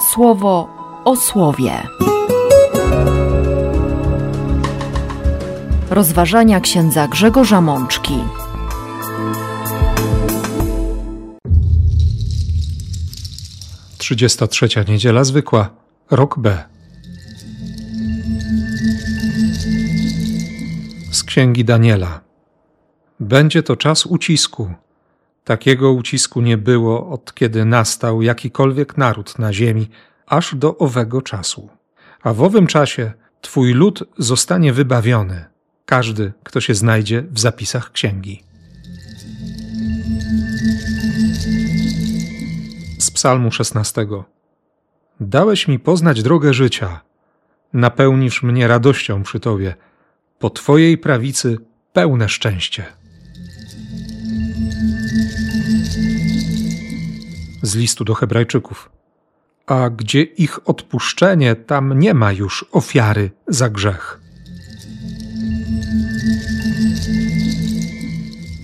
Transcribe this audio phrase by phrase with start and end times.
[0.00, 0.68] słowo
[1.04, 1.72] o słowie.
[5.90, 8.14] Rozważania księdza Grzegorza Mączki.
[13.98, 15.70] Trzydziesta trzecia niedziela zwykła,
[16.10, 16.64] rok B.
[21.12, 22.20] Z księgi Daniela.
[23.20, 24.70] Będzie to czas ucisku.
[25.48, 29.88] Takiego ucisku nie było od kiedy nastał jakikolwiek naród na ziemi,
[30.26, 31.68] aż do owego czasu.
[32.22, 35.44] A w owym czasie Twój lud zostanie wybawiony,
[35.86, 38.42] każdy, kto się znajdzie w zapisach księgi.
[42.98, 44.06] Z Psalmu 16.
[45.20, 47.00] Dałeś mi poznać drogę życia,
[47.72, 49.74] napełnisz mnie radością przy Tobie,
[50.38, 51.58] po Twojej prawicy
[51.92, 52.97] pełne szczęście.
[57.62, 58.90] Z listu do Hebrajczyków.
[59.66, 64.20] A gdzie ich odpuszczenie, tam nie ma już ofiary za grzech.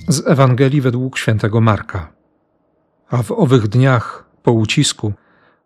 [0.08, 2.12] Z Ewangelii według świętego Marka.
[3.10, 5.12] A w owych dniach po ucisku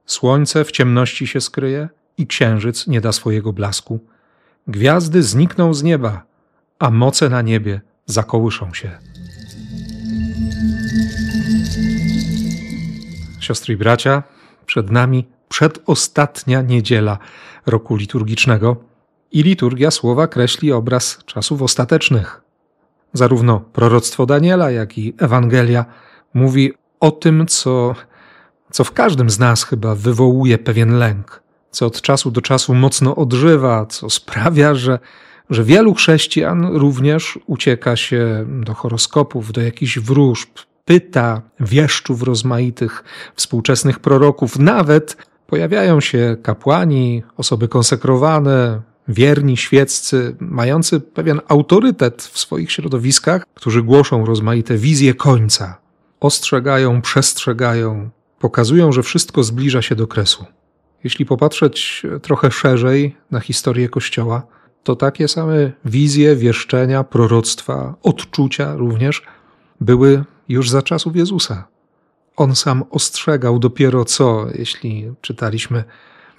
[0.06, 4.00] słońce w ciemności się skryje i księżyc nie da swojego blasku.
[4.68, 6.22] Gwiazdy znikną z nieba,
[6.78, 8.98] a moce na niebie zakołyszą się.
[13.48, 14.22] Siostry i bracia,
[14.66, 17.18] przed nami przedostatnia niedziela
[17.66, 18.76] roku liturgicznego
[19.32, 22.40] i liturgia słowa kreśli obraz czasów ostatecznych.
[23.12, 25.84] Zarówno proroctwo Daniela, jak i Ewangelia
[26.34, 27.94] mówi o tym, co,
[28.72, 33.16] co w każdym z nas chyba wywołuje pewien lęk, co od czasu do czasu mocno
[33.16, 34.98] odżywa, co sprawia, że,
[35.50, 40.48] że wielu chrześcijan również ucieka się do horoskopów, do jakichś wróżb,
[40.88, 51.40] pyta wieszczów rozmaitych, współczesnych proroków, nawet pojawiają się kapłani, osoby konsekrowane, wierni, świeccy, mający pewien
[51.48, 55.78] autorytet w swoich środowiskach, którzy głoszą rozmaite wizje końca,
[56.20, 60.44] ostrzegają, przestrzegają, pokazują, że wszystko zbliża się do kresu.
[61.04, 64.46] Jeśli popatrzeć trochę szerzej na historię Kościoła,
[64.82, 69.22] to takie same wizje, wieszczenia, proroctwa, odczucia również
[69.80, 71.68] były już za czasów Jezusa.
[72.36, 75.84] On sam ostrzegał dopiero co, jeśli czytaliśmy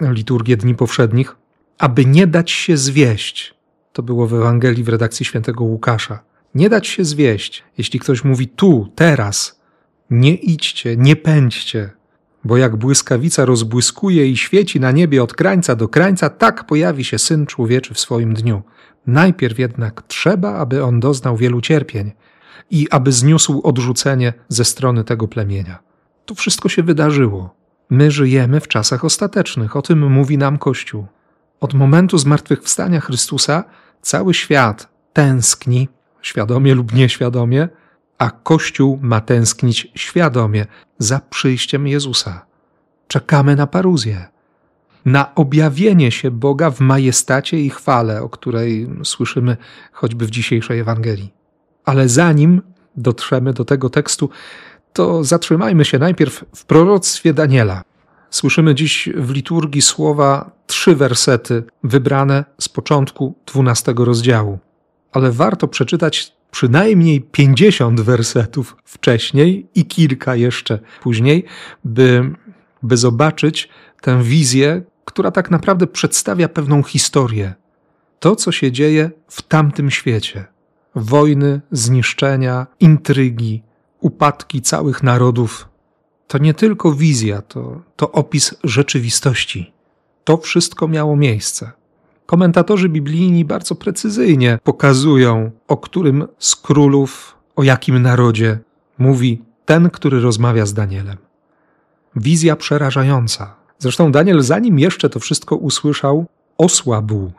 [0.00, 1.36] liturgię Dni Powszednich,
[1.78, 3.54] aby nie dać się zwieść.
[3.92, 6.18] To było w Ewangelii w redakcji świętego Łukasza.
[6.54, 7.64] Nie dać się zwieść.
[7.78, 9.60] Jeśli ktoś mówi tu, teraz,
[10.10, 11.90] nie idźcie, nie pędźcie,
[12.44, 17.18] bo jak błyskawica rozbłyskuje i świeci na niebie od krańca do krańca, tak pojawi się
[17.18, 18.62] Syn Człowieczy w swoim dniu.
[19.06, 22.12] Najpierw jednak trzeba, aby on doznał wielu cierpień
[22.70, 25.78] i aby zniósł odrzucenie ze strony tego plemienia.
[26.26, 27.54] To wszystko się wydarzyło.
[27.90, 31.06] My żyjemy w czasach ostatecznych, o tym mówi nam Kościół.
[31.60, 33.64] Od momentu zmartwychwstania Chrystusa
[34.02, 35.88] cały świat tęskni,
[36.22, 37.68] świadomie lub nieświadomie,
[38.18, 40.66] a Kościół ma tęsknić świadomie
[40.98, 42.46] za przyjściem Jezusa.
[43.08, 44.28] Czekamy na paruzję,
[45.04, 49.56] na objawienie się Boga w majestacie i chwale, o której słyszymy
[49.92, 51.39] choćby w dzisiejszej Ewangelii.
[51.84, 52.62] Ale zanim
[52.96, 54.30] dotrzemy do tego tekstu,
[54.92, 57.82] to zatrzymajmy się najpierw w proroctwie Daniela.
[58.30, 64.58] Słyszymy dziś w liturgii słowa trzy wersety wybrane z początku dwunastego rozdziału.
[65.12, 71.44] Ale warto przeczytać przynajmniej pięćdziesiąt wersetów wcześniej i kilka jeszcze później,
[71.84, 72.30] by,
[72.82, 73.68] by zobaczyć
[74.00, 77.54] tę wizję, która tak naprawdę przedstawia pewną historię.
[78.20, 80.44] To, co się dzieje w tamtym świecie
[80.94, 83.62] wojny, zniszczenia, intrygi,
[84.00, 85.68] upadki całych narodów.
[86.26, 89.72] To nie tylko wizja, to, to opis rzeczywistości.
[90.24, 91.70] To wszystko miało miejsce.
[92.26, 98.58] Komentatorzy biblijni bardzo precyzyjnie pokazują, o którym z królów, o jakim narodzie
[98.98, 101.16] mówi ten, który rozmawia z Danielem.
[102.16, 103.54] Wizja przerażająca.
[103.78, 106.26] Zresztą Daniel, zanim jeszcze to wszystko usłyszał,
[106.58, 107.32] osłabł.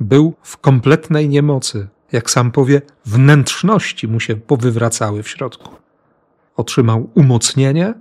[0.00, 5.70] Był w kompletnej niemocy, jak sam powie, wnętrzności mu się powywracały w środku.
[6.56, 7.94] Otrzymał umocnienie,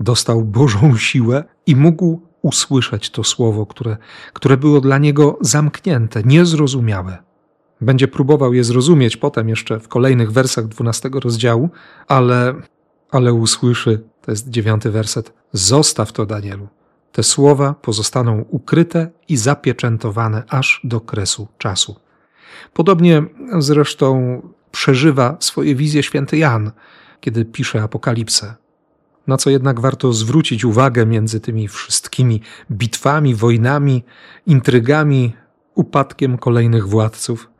[0.00, 3.96] dostał Bożą siłę i mógł usłyszeć to słowo, które,
[4.32, 7.18] które było dla niego zamknięte, niezrozumiałe.
[7.80, 11.70] Będzie próbował je zrozumieć potem jeszcze w kolejnych wersach dwunastego rozdziału,
[12.08, 12.54] ale,
[13.10, 16.68] ale usłyszy, to jest dziewiąty werset, zostaw to Danielu.
[17.12, 21.96] Te słowa pozostaną ukryte i zapieczętowane aż do kresu czasu.
[22.72, 23.22] Podobnie
[23.58, 26.70] zresztą przeżywa swoje wizje święty Jan,
[27.20, 28.54] kiedy pisze Apokalipsę.
[29.26, 34.04] na co jednak warto zwrócić uwagę między tymi wszystkimi bitwami, wojnami,
[34.46, 35.36] intrygami,
[35.74, 37.50] upadkiem kolejnych władców.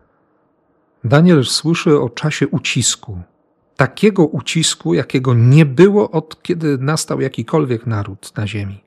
[1.04, 3.18] Daniel słyszy o czasie ucisku,
[3.76, 8.84] takiego ucisku, jakiego nie było od kiedy nastał jakikolwiek naród na ziemi.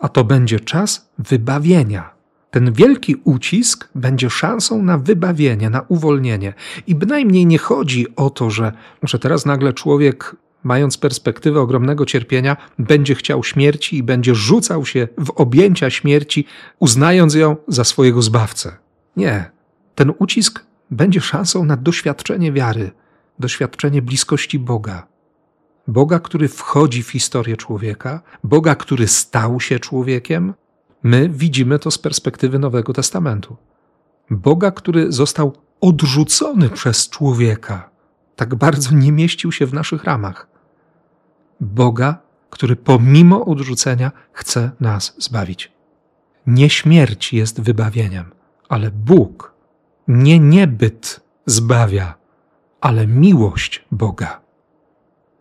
[0.00, 2.17] A to będzie czas wybawienia.
[2.50, 6.54] Ten wielki ucisk będzie szansą na wybawienie, na uwolnienie.
[6.86, 8.72] I bynajmniej nie chodzi o to, że,
[9.02, 15.08] że teraz nagle człowiek, mając perspektywę ogromnego cierpienia, będzie chciał śmierci i będzie rzucał się
[15.18, 16.44] w objęcia śmierci,
[16.78, 18.76] uznając ją za swojego zbawcę.
[19.16, 19.50] Nie.
[19.94, 22.90] Ten ucisk będzie szansą na doświadczenie wiary,
[23.38, 25.06] doświadczenie bliskości Boga.
[25.88, 30.54] Boga, który wchodzi w historię człowieka, Boga, który stał się człowiekiem.
[31.02, 33.56] My widzimy to z perspektywy Nowego Testamentu.
[34.30, 37.90] Boga, który został odrzucony przez człowieka,
[38.36, 40.48] tak bardzo nie mieścił się w naszych ramach.
[41.60, 42.18] Boga,
[42.50, 45.72] który pomimo odrzucenia chce nas zbawić.
[46.46, 48.24] Nie śmierć jest wybawieniem,
[48.68, 49.52] ale Bóg,
[50.08, 52.14] nie niebyt zbawia,
[52.80, 54.40] ale miłość Boga.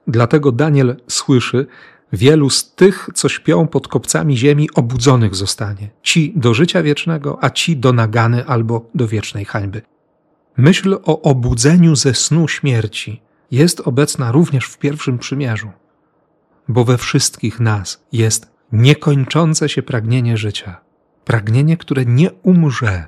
[0.07, 1.67] Dlatego Daniel słyszy,
[2.13, 5.89] wielu z tych, co śpią pod kopcami ziemi, obudzonych zostanie.
[6.03, 9.81] Ci do życia wiecznego, a ci do nagany albo do wiecznej hańby.
[10.57, 13.21] Myśl o obudzeniu ze snu śmierci
[13.51, 15.71] jest obecna również w pierwszym przymierzu,
[16.67, 20.81] bo we wszystkich nas jest niekończące się pragnienie życia,
[21.25, 23.05] pragnienie, które nie umrze,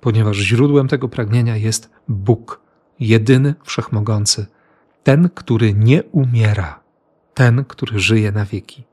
[0.00, 2.60] ponieważ źródłem tego pragnienia jest Bóg,
[3.00, 4.46] jedyny, wszechmogący,
[5.02, 6.79] ten, który nie umiera,
[7.40, 8.84] ten, który żyje na wieki.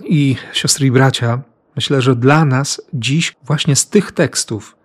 [0.00, 1.42] I siostry i bracia,
[1.76, 4.76] myślę, że dla nas dziś właśnie z tych tekstów,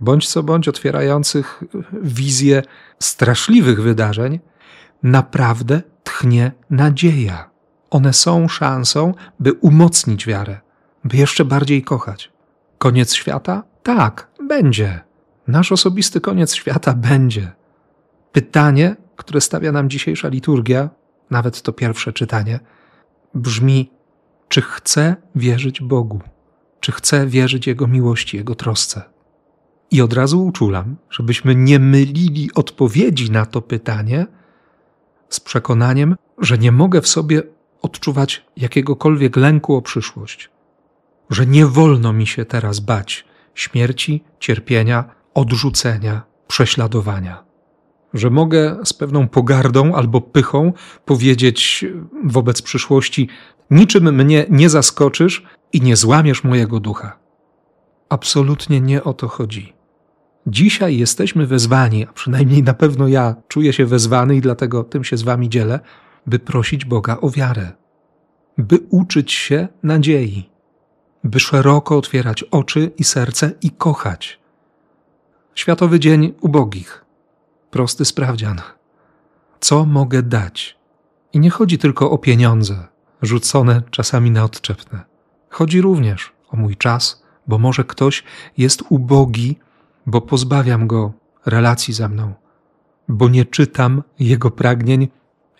[0.00, 1.64] bądź co bądź otwierających
[2.02, 2.62] wizję
[3.00, 4.40] straszliwych wydarzeń,
[5.02, 7.50] naprawdę tchnie nadzieja.
[7.90, 10.60] One są szansą, by umocnić wiarę,
[11.04, 12.32] by jeszcze bardziej kochać.
[12.78, 13.62] Koniec świata?
[13.82, 15.00] Tak, będzie.
[15.46, 17.52] Nasz osobisty koniec świata będzie.
[18.32, 20.90] Pytanie, które stawia nam dzisiejsza liturgia,
[21.30, 22.60] nawet to pierwsze czytanie,
[23.34, 23.90] brzmi:
[24.48, 26.20] czy chcę wierzyć Bogu?
[26.80, 29.02] Czy chcę wierzyć Jego miłości, Jego trosce?
[29.90, 34.26] I od razu uczulam, żebyśmy nie mylili odpowiedzi na to pytanie
[35.28, 37.42] z przekonaniem, że nie mogę w sobie
[37.82, 40.50] odczuwać jakiegokolwiek lęku o przyszłość,
[41.30, 43.24] że nie wolno mi się teraz bać
[43.54, 47.45] śmierci, cierpienia, odrzucenia, prześladowania
[48.18, 50.72] że mogę z pewną pogardą albo pychą
[51.04, 51.84] powiedzieć
[52.24, 53.28] wobec przyszłości:
[53.70, 57.18] Niczym mnie nie zaskoczysz i nie złamiesz mojego ducha.
[58.08, 59.72] Absolutnie nie o to chodzi.
[60.46, 65.16] Dzisiaj jesteśmy wezwani, a przynajmniej na pewno ja czuję się wezwany i dlatego tym się
[65.16, 65.80] z wami dzielę,
[66.26, 67.72] by prosić Boga o wiarę,
[68.58, 70.50] by uczyć się nadziei,
[71.24, 74.40] by szeroko otwierać oczy i serce i kochać.
[75.54, 77.05] Światowy Dzień Ubogich
[77.76, 78.60] prosty sprawdzian.
[79.60, 80.78] Co mogę dać?
[81.32, 82.86] I nie chodzi tylko o pieniądze,
[83.22, 85.04] rzucone czasami na odczepne.
[85.50, 88.24] Chodzi również o mój czas, bo może ktoś
[88.58, 89.58] jest ubogi,
[90.06, 91.12] bo pozbawiam go
[91.46, 92.34] relacji ze mną,
[93.08, 95.08] bo nie czytam jego pragnień,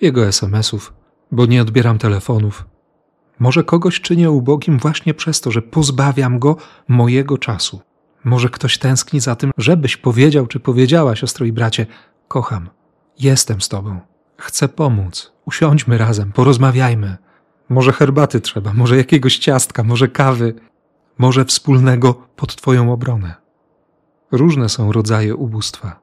[0.01, 0.93] jego SMS-ów,
[1.33, 2.65] bo nie odbieram telefonów.
[3.39, 6.57] Może kogoś czynię ubogim właśnie przez to, że pozbawiam go
[6.89, 7.81] mojego czasu.
[8.25, 11.87] Może ktoś tęskni za tym, żebyś powiedział czy powiedziała, siostro i bracie,
[12.29, 12.69] kocham,
[13.19, 14.01] jestem z tobą,
[14.39, 17.17] chcę pomóc, usiądźmy razem, porozmawiajmy.
[17.69, 20.55] Może herbaty trzeba, może jakiegoś ciastka, może kawy,
[21.19, 23.35] może wspólnego pod twoją obronę.
[24.33, 26.01] Różne są rodzaje ubóstwa.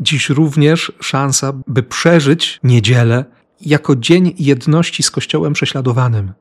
[0.00, 3.24] Dziś również szansa, by przeżyć niedzielę
[3.60, 6.32] jako dzień jedności z Kościołem prześladowanym,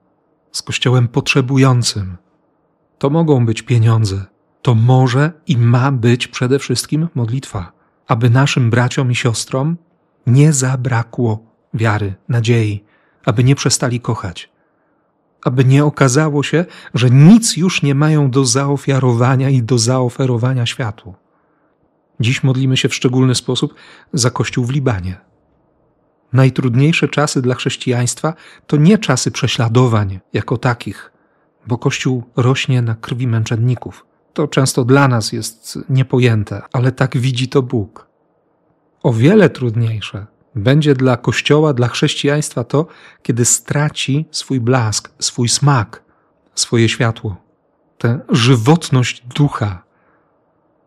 [0.51, 2.17] z Kościołem potrzebującym.
[2.97, 4.25] To mogą być pieniądze,
[4.61, 9.77] to może i ma być przede wszystkim modlitwa, aby naszym braciom i siostrom
[10.27, 11.39] nie zabrakło
[11.73, 12.83] wiary, nadziei,
[13.25, 14.49] aby nie przestali kochać,
[15.43, 21.13] aby nie okazało się, że nic już nie mają do zaofiarowania i do zaoferowania światu.
[22.19, 23.75] Dziś modlimy się w szczególny sposób
[24.13, 25.17] za Kościół w Libanie.
[26.33, 28.33] Najtrudniejsze czasy dla chrześcijaństwa
[28.67, 31.11] to nie czasy prześladowań jako takich,
[31.67, 37.47] bo Kościół rośnie na krwi męczenników to często dla nas jest niepojęte, ale tak widzi
[37.49, 38.07] to Bóg.
[39.03, 42.87] O wiele trudniejsze będzie dla Kościoła, dla chrześcijaństwa to,
[43.21, 46.03] kiedy straci swój blask, swój smak,
[46.55, 47.35] swoje światło,
[47.97, 49.83] tę żywotność ducha.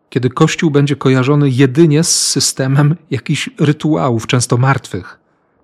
[0.08, 5.20] Kiedy Kościół będzie kojarzony jedynie z systemem jakichś rytuałów, często martwych,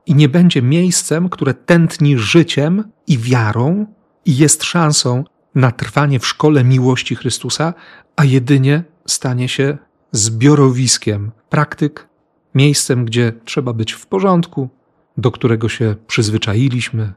[0.07, 3.87] i nie będzie miejscem, które tętni życiem i wiarą
[4.25, 7.75] i jest szansą na trwanie w szkole miłości Chrystusa,
[8.17, 9.79] a jedynie stanie się
[10.13, 12.09] zbiorowiskiem praktyk,
[12.55, 14.69] miejscem, gdzie trzeba być w porządku,
[15.17, 17.13] do którego się przyzwyczailiśmy,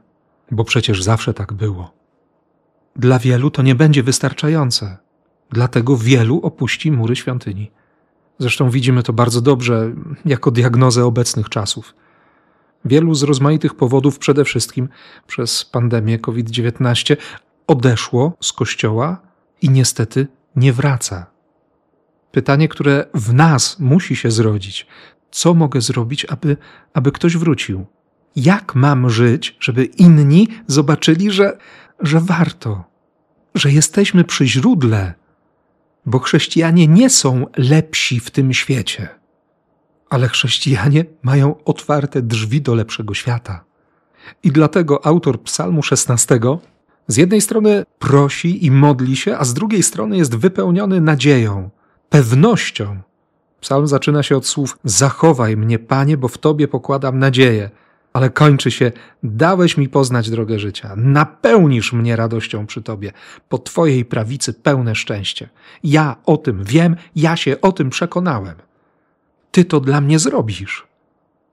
[0.50, 1.94] bo przecież zawsze tak było.
[2.96, 4.96] Dla wielu to nie będzie wystarczające,
[5.50, 7.70] dlatego wielu opuści mury świątyni.
[8.38, 9.92] Zresztą widzimy to bardzo dobrze
[10.24, 11.94] jako diagnozę obecnych czasów.
[12.84, 14.88] Wielu z rozmaitych powodów, przede wszystkim
[15.26, 17.16] przez pandemię COVID-19,
[17.66, 19.20] odeszło z kościoła
[19.62, 21.26] i niestety nie wraca.
[22.32, 24.86] Pytanie, które w nas musi się zrodzić:
[25.30, 26.56] co mogę zrobić, aby,
[26.94, 27.86] aby ktoś wrócił?
[28.36, 31.58] Jak mam żyć, żeby inni zobaczyli, że,
[32.00, 32.84] że warto,
[33.54, 35.14] że jesteśmy przy źródle,
[36.06, 39.08] bo chrześcijanie nie są lepsi w tym świecie,
[40.10, 43.64] ale chrześcijanie mają otwarte drzwi do lepszego świata.
[44.42, 46.40] I dlatego autor Psalmu 16
[47.08, 51.70] z jednej strony prosi i modli się, a z drugiej strony jest wypełniony nadzieją,
[52.08, 53.00] pewnością.
[53.60, 57.70] Psalm zaczyna się od słów: Zachowaj mnie, panie, bo w tobie pokładam nadzieję.
[58.12, 58.92] Ale kończy się:
[59.22, 63.12] Dałeś mi poznać drogę życia, napełnisz mnie radością przy tobie,
[63.48, 65.48] po twojej prawicy pełne szczęście.
[65.84, 68.54] Ja o tym wiem, ja się o tym przekonałem.
[69.50, 70.86] Ty to dla mnie zrobisz.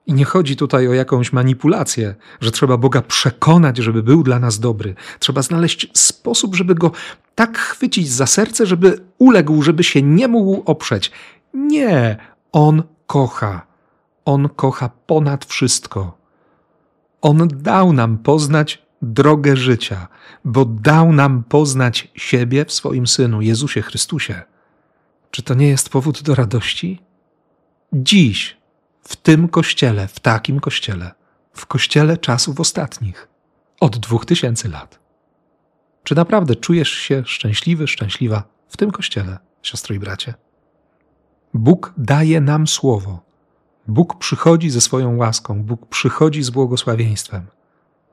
[0.06, 4.58] I nie chodzi tutaj o jakąś manipulację, że trzeba Boga przekonać, żeby był dla nas
[4.58, 4.94] dobry.
[5.18, 6.90] Trzeba znaleźć sposób, żeby go
[7.34, 11.10] tak chwycić za serce, żeby uległ, żeby się nie mógł oprzeć.
[11.54, 12.16] Nie,
[12.52, 13.66] on kocha.
[14.24, 16.18] On kocha ponad wszystko.
[17.20, 20.08] On dał nam poznać drogę życia,
[20.44, 24.42] bo dał nam poznać siebie w swoim synu, Jezusie Chrystusie.
[25.30, 27.00] Czy to nie jest powód do radości?
[27.92, 28.61] Dziś
[29.02, 31.14] w tym kościele, w takim kościele,
[31.52, 33.28] w kościele czasów ostatnich,
[33.80, 35.00] od dwóch tysięcy lat.
[36.04, 40.34] Czy naprawdę czujesz się szczęśliwy, szczęśliwa w tym kościele, siostro i bracie?
[41.54, 43.20] Bóg daje nam słowo.
[43.88, 47.46] Bóg przychodzi ze swoją łaską, Bóg przychodzi z błogosławieństwem.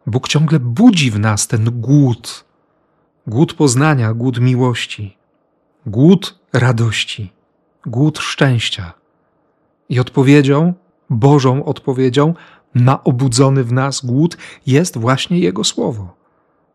[0.07, 2.45] Bóg ciągle budzi w nas ten głód,
[3.27, 5.17] głód poznania, głód miłości,
[5.85, 7.33] głód radości,
[7.85, 8.98] głód szczęścia.
[9.89, 10.73] I odpowiedzią,
[11.09, 12.33] Bożą odpowiedzią
[12.75, 16.15] na obudzony w nas głód jest właśnie Jego Słowo.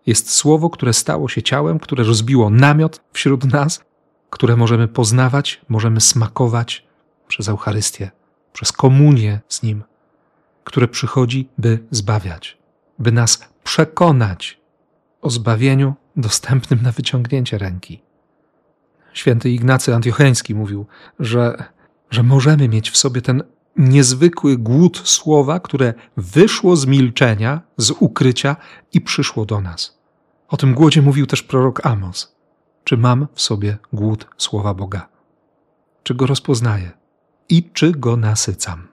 [0.06, 3.85] Jest Słowo, które stało się ciałem, które rozbiło namiot wśród nas,
[4.30, 6.87] które możemy poznawać, możemy smakować
[7.28, 8.11] przez Eucharystię,
[8.52, 9.85] przez komunię z Nim,
[10.64, 12.59] które przychodzi, by zbawiać,
[12.99, 14.61] by nas przekonać
[15.23, 18.02] o zbawieniu dostępnym na wyciągnięcie ręki.
[19.12, 20.87] Święty Ignacy Antiocheński mówił,
[21.21, 21.64] że
[22.11, 23.42] że możemy mieć w sobie ten
[23.76, 28.56] niezwykły głód słowa, które wyszło z milczenia, z ukrycia
[28.92, 29.99] i przyszło do nas.
[30.49, 32.34] O tym głodzie mówił też prorok Amos.
[32.84, 35.08] Czy mam w sobie głód słowa Boga?
[36.02, 36.90] Czy go rozpoznaję?
[37.49, 38.88] I czy go nasycam?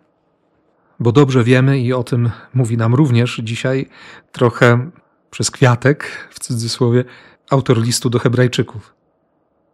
[0.99, 3.89] Bo dobrze wiemy, i o tym mówi nam również dzisiaj
[4.31, 4.91] trochę
[5.31, 7.03] przez kwiatek, w cudzysłowie,
[7.49, 8.95] autor listu do Hebrajczyków.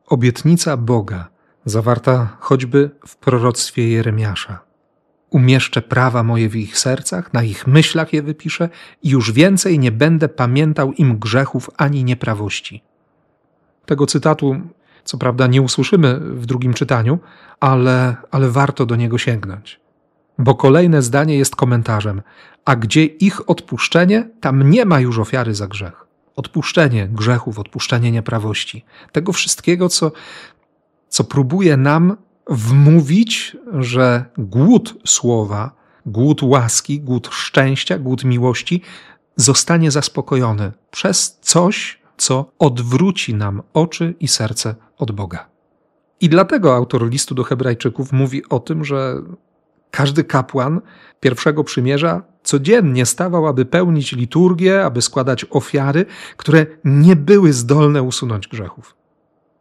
[0.08, 1.28] Obietnica Boga
[1.70, 4.60] zawarta choćby w proroctwie Jeremiasza.
[5.30, 8.70] Umieszczę prawa moje w ich sercach, na ich myślach je wypiszę
[9.04, 12.84] i już więcej nie będę pamiętał im grzechów ani nieprawości.
[13.86, 14.56] Tego cytatu,
[15.04, 17.20] co prawda, nie usłyszymy w drugim czytaniu,
[17.60, 19.80] ale, ale warto do niego sięgnąć.
[20.40, 22.22] Bo kolejne zdanie jest komentarzem:
[22.66, 26.08] A gdzie ich odpuszczenie, tam nie ma już ofiary za grzech.
[26.36, 30.12] Odpuszczenie grzechów, odpuszczenie nieprawości, tego wszystkiego, co,
[31.10, 32.18] co próbuje nam
[32.50, 35.72] wmówić, że głód słowa,
[36.06, 38.82] głód łaski, głód szczęścia, głód miłości
[39.36, 45.50] zostanie zaspokojony przez coś, co odwróci nam oczy i serce od Boga.
[46.22, 49.16] I dlatego autor listu do Hebrajczyków mówi o tym, że
[49.92, 50.82] każdy kapłan
[51.20, 56.06] pierwszego przymierza codziennie stawał, aby pełnić liturgię, aby składać ofiary,
[56.38, 58.96] które nie były zdolne usunąć grzechów.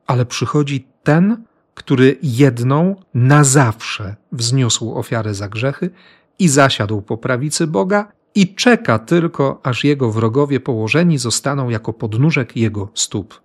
[0.07, 1.45] Ale przychodzi ten,
[1.75, 5.91] który jedną na zawsze wzniósł ofiarę za grzechy
[6.39, 12.57] i zasiadł po prawicy Boga i czeka tylko, aż jego wrogowie położeni zostaną jako podnóżek
[12.57, 13.41] jego stóp.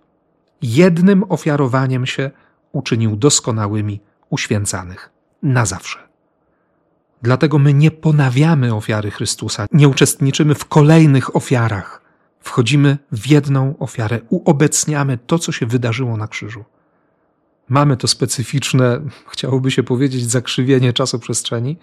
[0.62, 2.30] Jednym ofiarowaniem się
[2.72, 4.00] uczynił doskonałymi
[4.30, 5.10] uświęcanych
[5.42, 5.98] na zawsze.
[7.22, 12.02] Dlatego my nie ponawiamy ofiary Chrystusa, nie uczestniczymy w kolejnych ofiarach.
[12.40, 16.64] Wchodzimy w jedną ofiarę, uobecniamy to, co się wydarzyło na krzyżu.
[17.72, 21.76] Mamy to specyficzne, chciałoby się powiedzieć, zakrzywienie czasoprzestrzeni,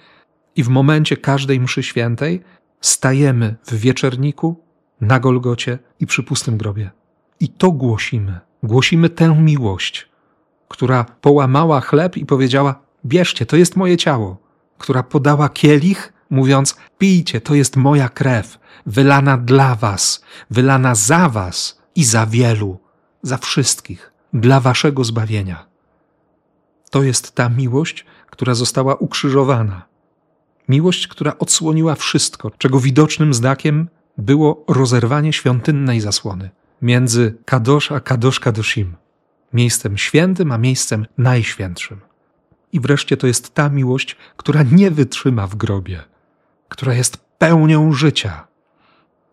[0.55, 2.43] i w momencie każdej mszy świętej
[2.81, 4.63] stajemy w wieczerniku,
[5.01, 6.91] na Golgocie i przy pustym grobie.
[7.39, 8.39] I to głosimy.
[8.63, 10.09] Głosimy tę miłość,
[10.67, 14.37] która połamała chleb i powiedziała: Bierzcie, to jest moje ciało,
[14.77, 21.81] która podała kielich, mówiąc: Pijcie, to jest moja krew, wylana dla was, wylana za was
[21.95, 22.79] i za wielu,
[23.21, 25.68] za wszystkich, dla waszego zbawienia.
[26.89, 29.85] To jest ta miłość, która została ukrzyżowana.
[30.69, 36.49] Miłość, która odsłoniła wszystko, czego widocznym znakiem było rozerwanie świątynnej zasłony
[36.81, 38.95] między Kadosz a Kadosz Kadoshim,
[39.53, 42.01] miejscem świętym a miejscem najświętszym.
[42.71, 46.03] I wreszcie to jest ta miłość, która nie wytrzyma w grobie,
[46.69, 48.47] która jest pełnią życia.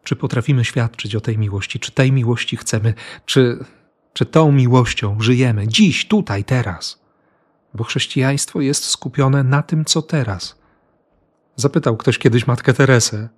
[0.05, 1.81] Czy potrafimy świadczyć o tej miłości?
[1.81, 2.95] Czy tej miłości chcemy?
[3.25, 3.65] Czy,
[4.13, 7.06] czy tą miłością żyjemy dziś, tutaj, teraz?
[7.76, 10.59] Bo chrześcijaństwo jest skupione na tym, co teraz.
[11.56, 13.28] Zapytał ktoś kiedyś matkę Teresę,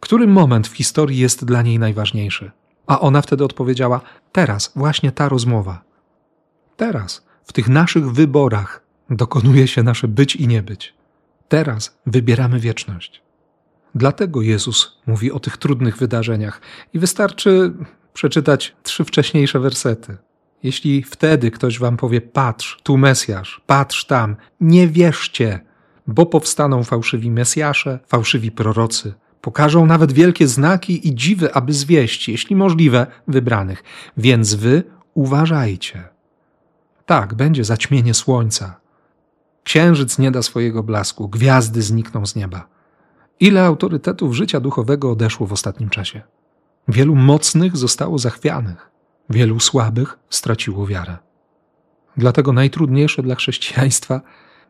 [0.00, 2.50] który moment w historii jest dla niej najważniejszy?
[2.86, 4.00] A ona wtedy odpowiedziała:
[4.32, 5.84] Teraz, właśnie ta rozmowa.
[6.76, 10.94] Teraz, w tych naszych wyborach, dokonuje się nasze być i nie być.
[11.48, 13.22] Teraz wybieramy wieczność.
[13.94, 16.60] Dlatego Jezus mówi o tych trudnych wydarzeniach
[16.92, 17.72] i wystarczy
[18.12, 20.16] przeczytać trzy wcześniejsze wersety.
[20.62, 25.60] Jeśli wtedy ktoś wam powie: Patrz, tu Mesjasz, patrz tam, nie wierzcie,
[26.06, 29.14] bo powstaną fałszywi Mesjasze, fałszywi prorocy
[29.46, 33.84] Pokażą nawet wielkie znaki i dziwy, aby zwieść, jeśli możliwe, wybranych.
[34.16, 34.82] Więc wy
[35.14, 36.08] uważajcie.
[37.04, 38.80] Tak, będzie zaćmienie słońca.
[39.64, 42.68] Księżyc nie da swojego blasku, gwiazdy znikną z nieba.
[43.40, 46.22] Ile autorytetów życia duchowego odeszło w ostatnim czasie?
[46.88, 48.90] Wielu mocnych zostało zachwianych,
[49.30, 51.16] wielu słabych straciło wiarę.
[52.16, 54.20] Dlatego najtrudniejsze dla chrześcijaństwa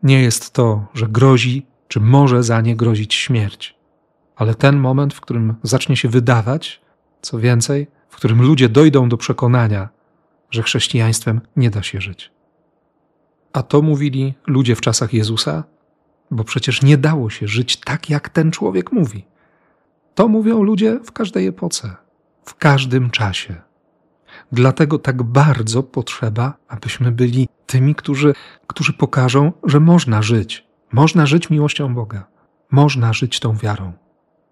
[0.02, 3.76] nie jest to, że grozi, czy może za nie grozić śmierć
[4.36, 6.80] ale ten moment, w którym zacznie się wydawać,
[7.22, 9.88] co więcej, w którym ludzie dojdą do przekonania,
[10.50, 12.30] że chrześcijaństwem nie da się żyć.
[13.52, 15.64] A to mówili ludzie w czasach Jezusa,
[16.30, 19.24] bo przecież nie dało się żyć tak, jak ten człowiek mówi.
[20.14, 21.96] To mówią ludzie w każdej epoce,
[22.44, 23.65] w każdym czasie.
[24.52, 28.34] Dlatego tak bardzo potrzeba, abyśmy byli tymi, którzy,
[28.66, 30.66] którzy pokażą, że można żyć.
[30.92, 32.26] Można żyć miłością Boga.
[32.70, 33.92] Można żyć tą wiarą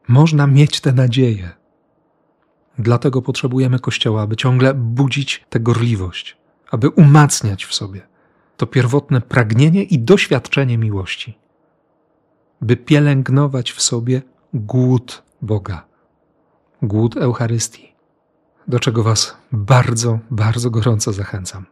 [0.08, 1.50] można mieć tę nadzieję.
[2.78, 6.36] Dlatego potrzebujemy Kościoła, aby ciągle budzić tę gorliwość,
[6.70, 8.00] aby umacniać w sobie
[8.56, 11.38] to pierwotne pragnienie i doświadczenie miłości,
[12.60, 14.22] by pielęgnować w sobie
[14.54, 15.86] głód Boga,
[16.82, 17.93] głód Eucharystii,
[18.68, 21.66] do czego Was bardzo, bardzo gorąco zachęcam.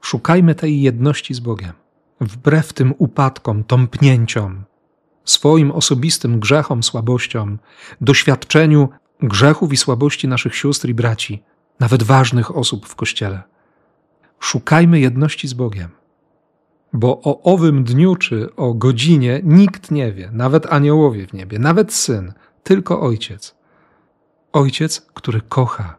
[0.00, 1.72] Szukajmy tej jedności z Bogiem,
[2.20, 4.64] wbrew tym upadkom, tąpnięciom,
[5.24, 7.58] swoim osobistym grzechom, słabościom,
[8.00, 8.88] doświadczeniu
[9.22, 11.42] grzechów i słabości naszych sióstr i braci,
[11.80, 13.42] nawet ważnych osób w Kościele.
[14.40, 15.88] Szukajmy jedności z Bogiem,
[16.92, 21.92] bo o owym dniu czy o godzinie nikt nie wie, nawet aniołowie w niebie, nawet
[21.92, 23.55] syn, tylko ojciec.
[24.56, 25.96] Ojciec, który kocha,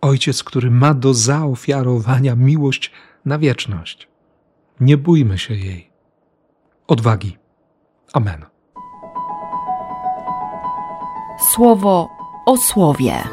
[0.00, 2.92] ojciec, który ma do zaofiarowania miłość
[3.24, 4.08] na wieczność.
[4.80, 5.90] Nie bójmy się jej.
[6.86, 7.38] Odwagi.
[8.12, 8.44] Amen.
[11.52, 12.08] Słowo
[12.46, 13.24] o słowie.